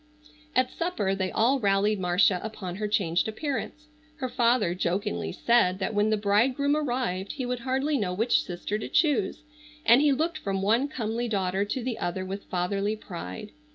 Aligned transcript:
At 0.55 0.71
supper 0.71 1.13
they 1.13 1.31
all 1.31 1.59
rallied 1.59 1.99
Marcia 1.99 2.39
upon 2.41 2.77
her 2.77 2.87
changed 2.87 3.27
appearance. 3.27 3.85
Her 4.15 4.29
father 4.29 4.73
jokingly 4.73 5.31
said 5.31 5.77
that 5.77 5.93
when 5.93 6.09
the 6.09 6.17
bridegroom 6.17 6.75
arrived 6.75 7.33
he 7.33 7.45
would 7.45 7.59
hardly 7.59 7.99
know 7.99 8.11
which 8.11 8.41
sister 8.43 8.79
to 8.79 8.89
choose, 8.89 9.43
and 9.85 10.01
he 10.01 10.11
looked 10.11 10.39
from 10.39 10.63
one 10.63 10.87
comely 10.87 11.27
daughter 11.27 11.65
to 11.65 11.83
the 11.83 11.99
other 11.99 12.25
with 12.25 12.45
fatherly 12.45 12.95
pride. 12.95 13.51